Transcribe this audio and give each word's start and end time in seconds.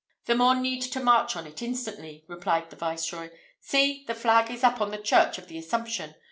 "The 0.25 0.33
more 0.33 0.55
need 0.55 0.81
to 0.93 0.99
march 0.99 1.35
on 1.35 1.45
it 1.45 1.61
instantly," 1.61 2.23
replied 2.27 2.71
the 2.71 2.75
Viceroy. 2.75 3.29
"See! 3.59 4.03
The 4.07 4.15
flag 4.15 4.49
is 4.49 4.63
up 4.63 4.81
on 4.81 4.89
the 4.89 4.97
church 4.97 5.37
of 5.37 5.47
the 5.47 5.59
Assumption! 5.59 6.15